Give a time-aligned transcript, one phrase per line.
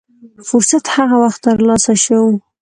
[0.49, 2.21] فرصت هغه وخت تر لاسه شو.